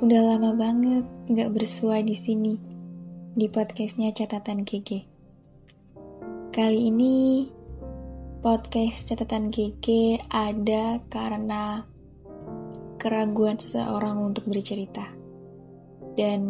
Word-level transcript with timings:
Udah 0.00 0.32
lama 0.32 0.56
banget 0.56 1.04
nggak 1.28 1.52
bersua 1.52 2.00
di 2.00 2.16
sini 2.16 2.56
di 3.36 3.52
podcastnya 3.52 4.08
catatan 4.16 4.64
GG. 4.64 5.04
Kali 6.48 6.88
ini 6.88 7.44
podcast 8.40 9.12
catatan 9.12 9.52
GG 9.52 10.16
ada 10.32 11.04
karena 11.04 11.84
keraguan 12.96 13.60
seseorang 13.60 14.24
untuk 14.24 14.48
bercerita 14.48 15.04
dan 16.16 16.40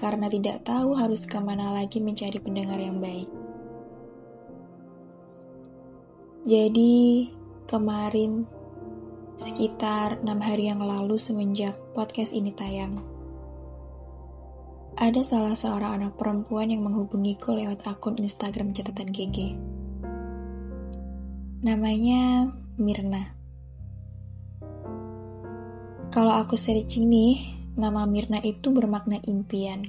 karena 0.00 0.32
tidak 0.32 0.64
tahu 0.64 0.96
harus 0.96 1.28
ke 1.28 1.36
mana 1.36 1.68
lagi 1.68 2.00
mencari 2.00 2.40
pendengar 2.40 2.80
yang 2.80 2.96
baik. 2.96 3.28
Jadi 6.48 7.28
kemarin 7.68 8.48
sekitar 9.34 10.22
enam 10.22 10.38
hari 10.38 10.70
yang 10.70 10.78
lalu 10.78 11.18
semenjak 11.18 11.74
podcast 11.90 12.30
ini 12.30 12.54
tayang. 12.54 12.94
Ada 14.94 15.26
salah 15.26 15.58
seorang 15.58 15.98
anak 15.98 16.14
perempuan 16.14 16.70
yang 16.70 16.86
menghubungiku 16.86 17.50
lewat 17.50 17.82
akun 17.82 18.14
Instagram 18.14 18.70
catatan 18.70 19.10
GG. 19.10 19.38
Namanya 21.66 22.54
Mirna. 22.78 23.34
Kalau 26.14 26.38
aku 26.38 26.54
searching 26.54 27.10
nih, 27.10 27.42
nama 27.74 28.06
Mirna 28.06 28.38
itu 28.38 28.70
bermakna 28.70 29.18
impian, 29.26 29.82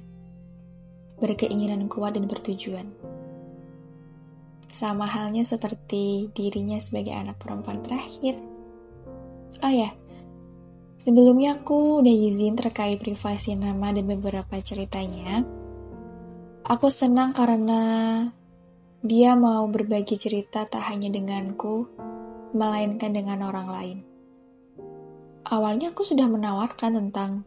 berkeinginan 1.22 1.86
kuat 1.86 2.18
dan 2.18 2.26
bertujuan. 2.26 2.90
Sama 4.66 5.06
halnya 5.06 5.46
seperti 5.46 6.34
dirinya 6.34 6.82
sebagai 6.82 7.14
anak 7.14 7.38
perempuan 7.38 7.86
terakhir 7.86 8.55
Oh 9.64 9.72
ya, 9.72 9.96
sebelumnya 11.00 11.60
aku 11.60 12.04
udah 12.04 12.12
izin 12.12 12.60
terkait 12.60 13.00
privasi 13.00 13.56
nama 13.56 13.96
dan 13.96 14.08
beberapa 14.08 14.60
ceritanya. 14.60 15.46
Aku 16.66 16.90
senang 16.90 17.32
karena 17.32 17.82
dia 19.06 19.38
mau 19.38 19.70
berbagi 19.70 20.18
cerita 20.18 20.66
tak 20.66 20.82
hanya 20.90 21.14
denganku, 21.14 21.86
melainkan 22.58 23.14
dengan 23.14 23.46
orang 23.46 23.68
lain. 23.70 24.00
Awalnya 25.46 25.94
aku 25.94 26.02
sudah 26.02 26.26
menawarkan 26.26 26.92
tentang 27.06 27.46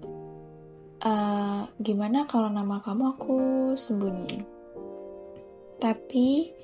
uh, 1.02 1.66
gimana 1.82 2.30
kalau 2.30 2.46
nama 2.46 2.78
kamu 2.78 3.04
aku 3.18 3.36
sembunyiin. 3.74 4.46
Tapi 5.82 6.54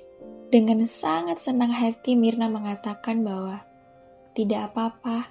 dengan 0.46 0.86
sangat 0.86 1.42
senang 1.42 1.74
hati 1.74 2.14
Mirna 2.14 2.46
mengatakan 2.46 3.26
bahwa 3.26 3.66
tidak 4.34 4.74
apa-apa, 4.74 5.30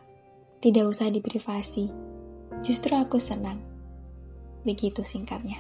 tidak 0.64 0.88
usah 0.88 1.12
diprivasi. 1.12 1.92
Justru 2.64 2.96
aku 2.96 3.20
senang. 3.20 3.60
Begitu 4.64 5.04
singkatnya. 5.04 5.60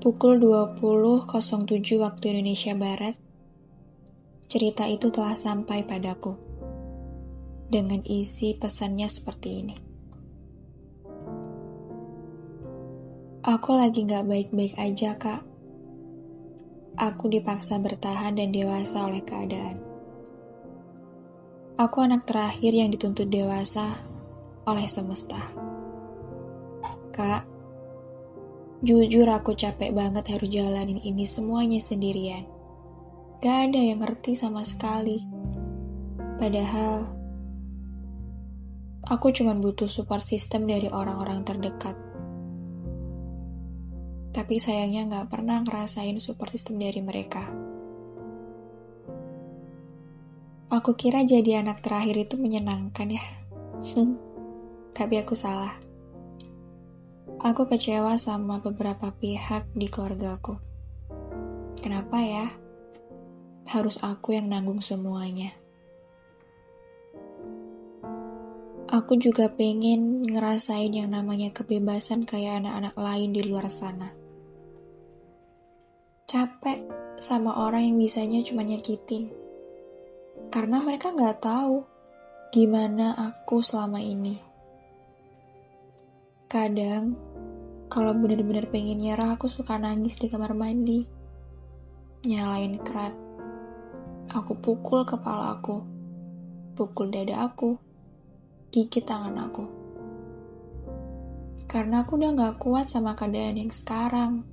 Pukul 0.00 0.40
20.07 0.40 2.00
waktu 2.00 2.24
Indonesia 2.32 2.72
Barat, 2.72 3.16
cerita 4.48 4.88
itu 4.88 5.12
telah 5.12 5.36
sampai 5.36 5.84
padaku. 5.84 6.40
Dengan 7.68 8.00
isi 8.08 8.56
pesannya 8.56 9.08
seperti 9.08 9.48
ini. 9.60 9.76
Aku 13.44 13.76
lagi 13.76 14.08
gak 14.08 14.24
baik-baik 14.24 14.72
aja, 14.80 15.20
Kak. 15.20 15.44
Aku 16.96 17.28
dipaksa 17.28 17.76
bertahan 17.76 18.40
dan 18.40 18.48
dewasa 18.56 19.04
oleh 19.04 19.20
keadaan. 19.20 19.93
Aku 21.74 22.06
anak 22.06 22.22
terakhir 22.22 22.70
yang 22.70 22.86
dituntut 22.94 23.26
dewasa 23.26 23.98
oleh 24.62 24.86
semesta. 24.86 25.42
Kak, 27.10 27.42
jujur 28.86 29.26
aku 29.26 29.58
capek 29.58 29.90
banget 29.90 30.22
harus 30.30 30.46
jalanin 30.54 31.02
ini 31.02 31.26
semuanya 31.26 31.82
sendirian. 31.82 32.46
Gak 33.42 33.74
ada 33.74 33.80
yang 33.90 33.98
ngerti 33.98 34.38
sama 34.38 34.62
sekali. 34.62 35.26
Padahal, 36.38 37.10
aku 39.10 39.34
cuma 39.34 39.58
butuh 39.58 39.90
support 39.90 40.22
system 40.22 40.70
dari 40.70 40.86
orang-orang 40.86 41.42
terdekat. 41.42 41.98
Tapi 44.30 44.62
sayangnya 44.62 45.10
gak 45.10 45.26
pernah 45.26 45.58
ngerasain 45.66 46.22
support 46.22 46.54
system 46.54 46.78
dari 46.78 47.02
mereka. 47.02 47.63
Aku 50.74 50.98
kira 50.98 51.22
jadi 51.22 51.62
anak 51.62 51.86
terakhir 51.86 52.26
itu 52.26 52.34
menyenangkan 52.34 53.06
ya. 53.14 53.22
Tapi 54.90 55.14
aku 55.22 55.38
salah. 55.38 55.70
Aku 57.38 57.70
kecewa 57.70 58.18
sama 58.18 58.58
beberapa 58.58 59.14
pihak 59.14 59.70
di 59.70 59.86
keluargaku. 59.86 60.58
Kenapa 61.78 62.18
ya? 62.26 62.50
Harus 63.70 64.02
aku 64.02 64.34
yang 64.34 64.50
nanggung 64.50 64.82
semuanya. 64.82 65.54
Aku 68.90 69.14
juga 69.14 69.54
pengen 69.54 70.26
ngerasain 70.26 70.90
yang 70.90 71.14
namanya 71.14 71.54
kebebasan 71.54 72.26
kayak 72.26 72.66
anak-anak 72.66 72.98
lain 72.98 73.30
di 73.30 73.46
luar 73.46 73.70
sana. 73.70 74.10
Capek 76.26 76.82
sama 77.22 77.62
orang 77.62 77.94
yang 77.94 77.96
bisanya 78.02 78.42
cuma 78.42 78.66
nyakitin 78.66 79.43
karena 80.54 80.78
mereka 80.78 81.10
nggak 81.10 81.42
tahu 81.42 81.82
gimana 82.54 83.10
aku 83.18 83.58
selama 83.58 83.98
ini. 83.98 84.38
Kadang, 86.46 87.18
kalau 87.90 88.14
bener-bener 88.14 88.70
pengen 88.70 89.02
nyerah, 89.02 89.34
aku 89.34 89.50
suka 89.50 89.74
nangis 89.82 90.14
di 90.14 90.30
kamar 90.30 90.54
mandi. 90.54 91.10
Nyalain 92.30 92.78
keran. 92.86 93.18
Aku 94.30 94.54
pukul 94.62 95.02
kepala 95.02 95.58
aku. 95.58 95.82
Pukul 96.78 97.10
dada 97.10 97.50
aku. 97.50 97.74
Gigit 98.70 99.02
tangan 99.02 99.34
aku. 99.50 99.66
Karena 101.66 102.06
aku 102.06 102.14
udah 102.14 102.30
gak 102.30 102.62
kuat 102.62 102.86
sama 102.86 103.18
keadaan 103.18 103.58
yang 103.58 103.74
sekarang. 103.74 104.46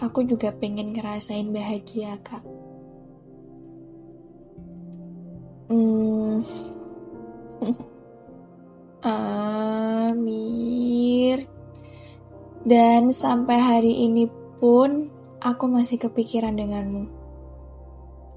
Aku 0.00 0.24
juga 0.24 0.48
pengen 0.56 0.96
ngerasain 0.96 1.52
bahagia, 1.52 2.16
Kak. 2.24 2.61
Hmm. 5.72 6.44
Amir. 10.12 10.68
Dan 12.60 13.08
sampai 13.16 13.56
hari 13.56 14.04
ini 14.04 14.28
pun 14.60 15.08
aku 15.40 15.72
masih 15.72 15.96
kepikiran 15.96 16.60
denganmu. 16.60 17.08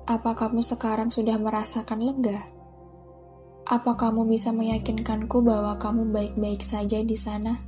Apa 0.08 0.32
kamu 0.32 0.64
sekarang 0.64 1.12
sudah 1.12 1.36
merasakan 1.36 2.08
lega? 2.08 2.40
Apa 3.68 4.00
kamu 4.00 4.32
bisa 4.32 4.56
meyakinkanku 4.56 5.44
bahwa 5.44 5.76
kamu 5.76 6.16
baik-baik 6.16 6.64
saja 6.64 7.04
di 7.04 7.20
sana? 7.20 7.60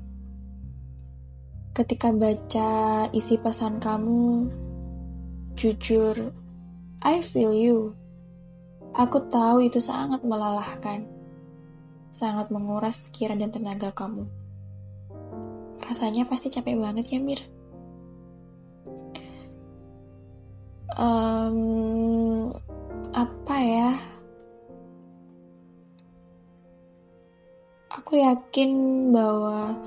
Ketika 1.76 2.16
baca 2.16 3.12
isi 3.12 3.36
pesan 3.36 3.84
kamu, 3.84 4.48
jujur, 5.60 6.32
I 7.04 7.20
feel 7.20 7.52
you. 7.52 8.07
Aku 8.98 9.30
tahu 9.30 9.62
itu 9.62 9.78
sangat 9.78 10.26
melelahkan, 10.26 11.06
sangat 12.10 12.50
menguras 12.50 12.98
pikiran 13.06 13.38
dan 13.38 13.54
tenaga 13.54 13.94
kamu. 13.94 14.26
Rasanya 15.86 16.26
pasti 16.26 16.50
capek 16.50 16.82
banget 16.82 17.06
ya, 17.14 17.22
Mir. 17.22 17.38
Um, 20.98 22.50
apa 23.14 23.58
ya? 23.62 23.94
Aku 28.02 28.18
yakin 28.18 28.72
bahwa 29.14 29.78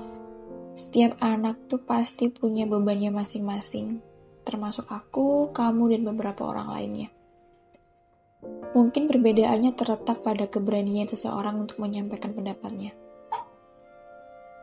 setiap 0.71 1.19
anak 1.19 1.67
tuh 1.67 1.83
pasti 1.83 2.31
punya 2.31 2.63
bebannya 2.63 3.11
masing-masing, 3.11 3.99
termasuk 4.47 4.87
aku, 4.87 5.51
kamu, 5.51 5.99
dan 5.99 6.01
beberapa 6.07 6.47
orang 6.47 6.71
lainnya. 6.71 7.11
Mungkin 8.71 9.11
perbedaannya 9.11 9.75
terletak 9.75 10.23
pada 10.23 10.47
keberanian 10.47 11.03
seseorang 11.03 11.59
untuk 11.59 11.83
menyampaikan 11.83 12.31
pendapatnya. 12.31 12.95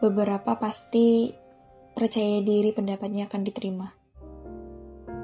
Beberapa 0.00 0.56
pasti 0.56 1.28
percaya 1.93 2.40
diri 2.40 2.72
pendapatnya 2.72 3.28
akan 3.28 3.43
diterima. 3.44 3.88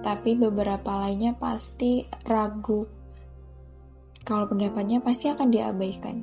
Tapi 0.04 0.36
beberapa 0.36 1.00
lainnya 1.00 1.32
pasti 1.32 2.04
ragu 2.28 2.84
kalau 4.20 4.44
pendapatnya 4.52 5.00
pasti 5.00 5.32
akan 5.32 5.48
diabaikan. 5.48 6.16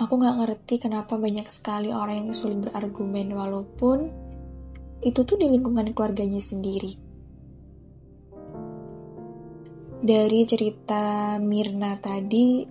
Aku 0.00 0.16
gak 0.16 0.36
ngerti 0.40 0.80
kenapa 0.80 1.20
banyak 1.20 1.44
sekali 1.44 1.92
orang 1.92 2.24
yang 2.24 2.32
sulit 2.32 2.56
berargumen 2.56 3.36
walaupun 3.36 4.08
itu 5.04 5.20
tuh 5.28 5.36
di 5.36 5.44
lingkungan 5.52 5.92
keluarganya 5.92 6.40
sendiri 6.40 7.09
dari 10.00 10.48
cerita 10.48 11.36
Mirna 11.36 11.92
tadi, 12.00 12.64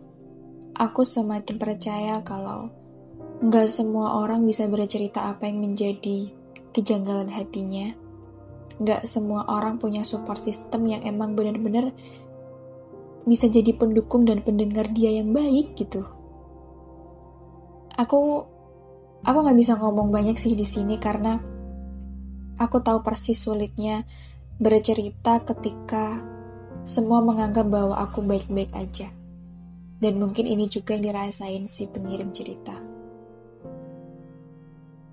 aku 0.73 1.01
semakin 1.05 1.61
percaya 1.61 2.25
kalau 2.25 2.73
nggak 3.39 3.69
semua 3.69 4.17
orang 4.17 4.43
bisa 4.43 4.65
bercerita 4.65 5.29
apa 5.29 5.45
yang 5.45 5.61
menjadi 5.61 6.33
kejanggalan 6.73 7.29
hatinya. 7.29 7.93
Nggak 8.81 9.05
semua 9.05 9.45
orang 9.45 9.77
punya 9.77 10.01
support 10.01 10.41
system 10.41 10.89
yang 10.89 11.05
emang 11.05 11.37
benar-benar 11.37 11.93
bisa 13.29 13.45
jadi 13.45 13.77
pendukung 13.77 14.25
dan 14.25 14.41
pendengar 14.41 14.89
dia 14.89 15.13
yang 15.21 15.29
baik 15.29 15.77
gitu. 15.77 16.09
Aku 17.93 18.41
aku 19.21 19.37
nggak 19.37 19.59
bisa 19.59 19.77
ngomong 19.77 20.09
banyak 20.09 20.33
sih 20.33 20.57
di 20.57 20.65
sini 20.65 20.97
karena 20.97 21.37
aku 22.57 22.81
tahu 22.81 23.05
persis 23.05 23.37
sulitnya 23.37 24.01
bercerita 24.57 25.45
ketika 25.45 26.38
semua 26.89 27.21
menganggap 27.21 27.69
bahwa 27.69 28.01
aku 28.01 28.25
baik-baik 28.25 28.73
aja. 28.73 29.13
Dan 30.01 30.17
mungkin 30.17 30.49
ini 30.49 30.65
juga 30.65 30.97
yang 30.97 31.13
dirasain 31.13 31.69
si 31.69 31.85
pengirim 31.85 32.33
cerita. 32.33 32.73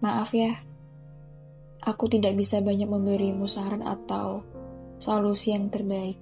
Maaf 0.00 0.32
ya, 0.32 0.56
aku 1.84 2.08
tidak 2.08 2.32
bisa 2.32 2.64
banyak 2.64 2.88
memberimu 2.88 3.44
saran 3.44 3.84
atau 3.84 4.40
solusi 4.96 5.52
yang 5.52 5.68
terbaik. 5.68 6.16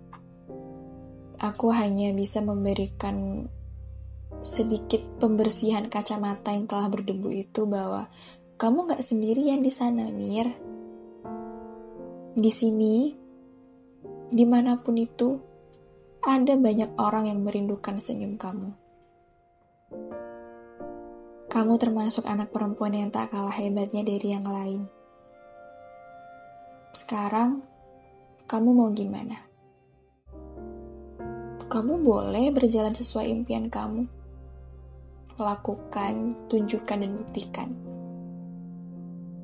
Aku 1.38 1.70
hanya 1.70 2.10
bisa 2.10 2.42
memberikan 2.42 3.46
sedikit 4.42 5.06
pembersihan 5.22 5.86
kacamata 5.86 6.50
yang 6.50 6.66
telah 6.66 6.90
berdebu 6.90 7.30
itu 7.30 7.62
bahwa 7.70 8.10
kamu 8.58 8.90
gak 8.90 9.06
sendirian 9.06 9.62
di 9.62 9.70
sana, 9.70 10.10
Mir. 10.10 10.50
Di 12.34 12.50
sini, 12.50 13.23
di 14.34 14.42
mana 14.42 14.74
pun 14.82 14.98
itu, 14.98 15.38
ada 16.26 16.58
banyak 16.58 16.98
orang 16.98 17.30
yang 17.30 17.46
merindukan 17.46 18.02
senyum 18.02 18.34
kamu. 18.34 18.74
Kamu 21.46 21.78
termasuk 21.78 22.26
anak 22.26 22.50
perempuan 22.50 22.98
yang 22.98 23.14
tak 23.14 23.30
kalah 23.30 23.54
hebatnya 23.54 24.02
dari 24.02 24.34
yang 24.34 24.42
lain. 24.42 24.90
Sekarang, 26.98 27.62
kamu 28.50 28.74
mau 28.74 28.90
gimana? 28.90 29.38
Kamu 31.70 32.02
boleh 32.02 32.50
berjalan 32.50 32.90
sesuai 32.90 33.30
impian 33.30 33.70
kamu. 33.70 34.02
Lakukan, 35.38 36.34
tunjukkan, 36.50 36.98
dan 37.06 37.12
buktikan. 37.22 37.70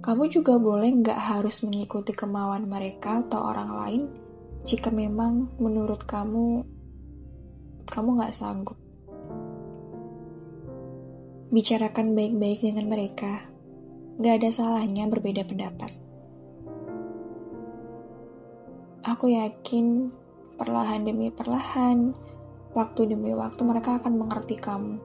Kamu 0.03 0.27
juga 0.27 0.59
boleh 0.59 0.91
nggak 0.99 1.21
harus 1.31 1.63
mengikuti 1.63 2.11
kemauan 2.11 2.67
mereka 2.67 3.23
atau 3.23 3.47
orang 3.47 3.71
lain 3.71 4.03
jika 4.61 4.93
memang 4.93 5.57
menurut 5.57 6.05
kamu 6.05 6.69
kamu 7.89 8.23
gak 8.23 8.37
sanggup. 8.37 8.79
Bicarakan 11.51 12.15
baik-baik 12.15 12.63
dengan 12.63 12.87
mereka, 12.87 13.51
gak 14.23 14.39
ada 14.39 14.51
salahnya 14.53 15.11
berbeda 15.11 15.43
pendapat. 15.43 15.91
Aku 19.03 19.33
yakin 19.33 20.13
perlahan 20.55 21.09
demi 21.09 21.33
perlahan, 21.33 22.15
waktu 22.77 23.17
demi 23.17 23.35
waktu 23.35 23.65
mereka 23.65 23.99
akan 23.99 24.23
mengerti 24.23 24.61
kamu. 24.61 25.03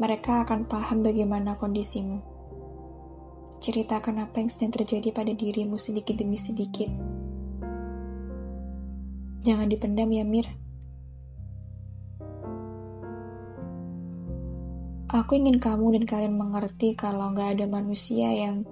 Mereka 0.00 0.48
akan 0.48 0.66
paham 0.66 1.04
bagaimana 1.04 1.54
kondisimu. 1.60 2.18
Ceritakan 3.60 4.24
apa 4.24 4.40
yang 4.40 4.48
sedang 4.48 4.72
terjadi 4.72 5.12
pada 5.12 5.36
dirimu 5.36 5.76
sedikit 5.76 6.16
demi 6.16 6.40
sedikit 6.40 7.09
Jangan 9.40 9.72
dipendam 9.72 10.12
ya, 10.12 10.24
Mir. 10.24 10.46
Aku 15.10 15.34
ingin 15.34 15.58
kamu 15.58 15.98
dan 15.98 16.04
kalian 16.06 16.38
mengerti 16.38 16.94
kalau 16.94 17.34
nggak 17.34 17.58
ada 17.58 17.66
manusia 17.66 18.30
yang 18.30 18.62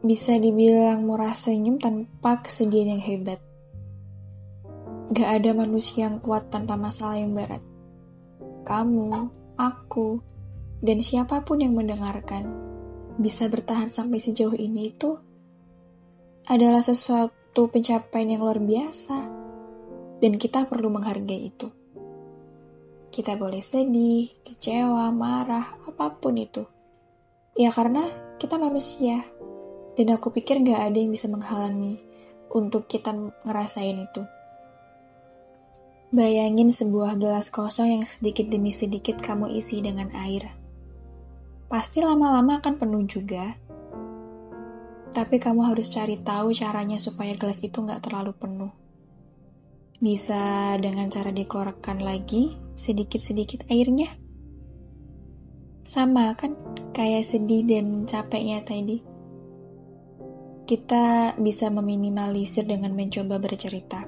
bisa 0.00 0.40
dibilang 0.40 1.04
murah 1.04 1.36
senyum 1.36 1.76
tanpa 1.76 2.40
kesedihan 2.40 2.96
yang 2.96 3.04
hebat. 3.04 3.40
Gak 5.12 5.42
ada 5.42 5.52
manusia 5.52 6.08
yang 6.08 6.22
kuat 6.22 6.48
tanpa 6.48 6.80
masalah 6.80 7.20
yang 7.20 7.36
berat. 7.36 7.60
Kamu, 8.64 9.28
aku, 9.60 10.22
dan 10.80 11.04
siapa 11.04 11.44
pun 11.44 11.60
yang 11.60 11.76
mendengarkan 11.76 12.48
bisa 13.20 13.50
bertahan 13.52 13.92
sampai 13.92 14.16
sejauh 14.16 14.56
ini 14.56 14.96
itu 14.96 15.12
adalah 16.48 16.80
sesuatu 16.80 17.39
suatu 17.50 17.66
pencapaian 17.66 18.30
yang 18.30 18.46
luar 18.46 18.62
biasa, 18.62 19.26
dan 20.22 20.38
kita 20.38 20.70
perlu 20.70 20.86
menghargai 20.86 21.50
itu. 21.50 21.66
Kita 23.10 23.34
boleh 23.34 23.58
sedih, 23.58 24.30
kecewa, 24.46 25.10
marah, 25.10 25.66
apa 25.82 26.14
pun 26.14 26.38
itu. 26.38 26.62
Ya 27.58 27.74
karena 27.74 28.06
kita 28.38 28.54
manusia, 28.54 29.26
dan 29.98 30.14
aku 30.14 30.30
pikir 30.30 30.62
gak 30.62 30.78
ada 30.78 30.94
yang 30.94 31.10
bisa 31.10 31.26
menghalangi 31.26 31.98
untuk 32.54 32.86
kita 32.86 33.10
ngerasain 33.42 33.98
itu. 33.98 34.22
Bayangin 36.14 36.70
sebuah 36.70 37.18
gelas 37.18 37.50
kosong 37.50 37.98
yang 37.98 38.06
sedikit 38.06 38.46
demi 38.46 38.70
sedikit 38.70 39.18
kamu 39.18 39.58
isi 39.58 39.82
dengan 39.82 40.14
air. 40.14 40.54
Pasti 41.66 41.98
lama-lama 41.98 42.62
akan 42.62 42.78
penuh 42.78 43.02
juga, 43.10 43.58
tapi 45.10 45.42
kamu 45.42 45.74
harus 45.74 45.90
cari 45.90 46.22
tahu 46.22 46.54
caranya 46.54 46.94
supaya 47.02 47.34
gelas 47.34 47.58
itu 47.66 47.82
nggak 47.82 48.06
terlalu 48.06 48.30
penuh. 48.30 48.72
Bisa 49.98 50.74
dengan 50.78 51.10
cara 51.10 51.34
dikeluarkan 51.34 52.00
lagi 52.00 52.54
sedikit-sedikit 52.78 53.66
airnya. 53.68 54.14
Sama 55.84 56.32
kan 56.38 56.54
kayak 56.94 57.26
sedih 57.26 57.66
dan 57.66 58.06
capeknya 58.06 58.62
tadi. 58.62 59.02
Kita 60.64 61.34
bisa 61.34 61.66
meminimalisir 61.74 62.62
dengan 62.62 62.94
mencoba 62.94 63.42
bercerita. 63.42 64.06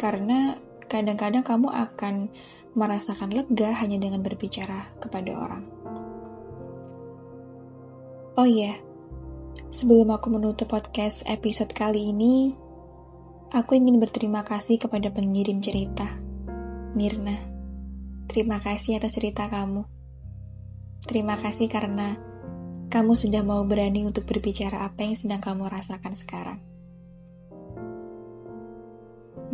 Karena 0.00 0.56
kadang-kadang 0.88 1.44
kamu 1.44 1.68
akan 1.68 2.14
merasakan 2.72 3.36
lega 3.36 3.76
hanya 3.84 4.00
dengan 4.00 4.24
berbicara 4.24 4.96
kepada 4.96 5.30
orang. 5.36 5.62
Oh 8.40 8.48
iya, 8.48 8.72
yeah 8.72 8.89
Sebelum 9.70 10.10
aku 10.10 10.34
menutup 10.34 10.66
podcast 10.66 11.22
episode 11.30 11.70
kali 11.70 12.10
ini, 12.10 12.50
aku 13.54 13.78
ingin 13.78 14.02
berterima 14.02 14.42
kasih 14.42 14.82
kepada 14.82 15.14
pengirim 15.14 15.62
cerita, 15.62 16.10
Mirna. 16.98 17.38
Terima 18.26 18.58
kasih 18.58 18.98
atas 18.98 19.14
cerita 19.14 19.46
kamu. 19.46 19.86
Terima 21.06 21.38
kasih 21.38 21.70
karena 21.70 22.18
kamu 22.90 23.14
sudah 23.14 23.46
mau 23.46 23.62
berani 23.62 24.02
untuk 24.02 24.26
berbicara 24.26 24.82
apa 24.82 25.06
yang 25.06 25.14
sedang 25.14 25.38
kamu 25.38 25.70
rasakan 25.70 26.18
sekarang. 26.18 26.58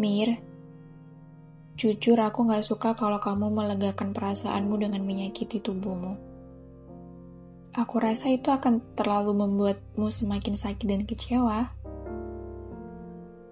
Mir, 0.00 0.40
jujur 1.76 2.16
aku 2.24 2.48
gak 2.48 2.64
suka 2.64 2.96
kalau 2.96 3.20
kamu 3.20 3.52
melegakan 3.52 4.16
perasaanmu 4.16 4.80
dengan 4.80 5.04
menyakiti 5.04 5.60
tubuhmu. 5.60 6.25
Aku 7.76 8.00
rasa 8.00 8.32
itu 8.32 8.48
akan 8.48 8.80
terlalu 8.96 9.36
membuatmu 9.36 10.08
semakin 10.08 10.56
sakit 10.56 10.86
dan 10.88 11.04
kecewa. 11.04 11.76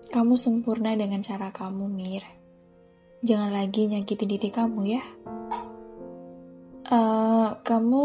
Kamu 0.09 0.41
sempurna 0.41 0.97
dengan 0.97 1.21
cara 1.21 1.53
kamu, 1.53 1.93
Mir. 1.93 2.25
Jangan 3.21 3.53
lagi 3.53 3.85
nyakiti 3.85 4.25
diri 4.25 4.49
kamu 4.49 4.81
ya. 4.89 5.05
Uh, 6.89 7.53
kamu 7.61 8.05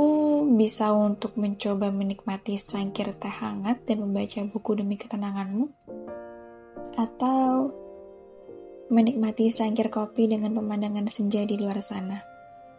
bisa 0.59 0.91
untuk 0.91 1.39
mencoba 1.39 1.87
menikmati 1.87 2.59
secangkir 2.59 3.15
teh 3.15 3.31
hangat 3.31 3.87
dan 3.87 4.03
membaca 4.03 4.43
buku 4.43 4.75
demi 4.75 4.99
ketenanganmu, 4.99 5.71
atau 6.99 7.71
menikmati 8.91 9.47
secangkir 9.47 9.87
kopi 9.87 10.27
dengan 10.27 10.51
pemandangan 10.51 11.07
senja 11.07 11.47
di 11.47 11.55
luar 11.55 11.79
sana 11.79 12.19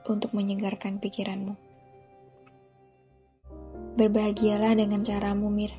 untuk 0.05 0.37
menyegarkan 0.37 1.01
pikiranmu. 1.01 1.70
Berbahagialah 3.99 4.79
dengan 4.79 5.03
caramu, 5.03 5.51
Mir. 5.51 5.75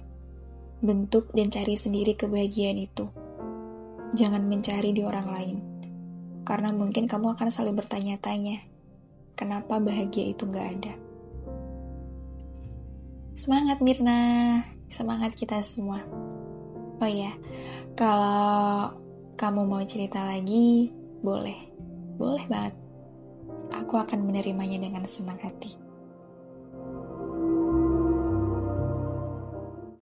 Bentuk 0.81 1.31
dan 1.31 1.47
cari 1.47 1.77
sendiri 1.77 2.17
kebahagiaan 2.17 2.79
itu. 2.81 3.07
Jangan 4.11 4.43
mencari 4.43 4.91
di 4.91 5.05
orang 5.05 5.27
lain. 5.29 5.57
Karena 6.43 6.73
mungkin 6.75 7.07
kamu 7.07 7.37
akan 7.37 7.47
selalu 7.47 7.85
bertanya-tanya, 7.85 8.65
kenapa 9.37 9.77
bahagia 9.79 10.33
itu 10.33 10.43
gak 10.49 10.67
ada. 10.79 10.93
Semangat 13.37 13.79
Mirna, 13.79 14.59
semangat 14.91 15.33
kita 15.33 15.63
semua. 15.63 16.03
Oh 17.01 17.09
iya, 17.09 17.33
kalau 17.97 18.93
kamu 19.33 19.65
mau 19.65 19.81
cerita 19.81 20.21
lagi, 20.21 20.93
boleh. 21.25 21.57
Boleh 22.21 22.45
banget. 22.45 22.77
Aku 23.73 23.97
akan 23.97 24.29
menerimanya 24.29 24.77
dengan 24.77 25.01
senang 25.09 25.41
hati. 25.41 25.80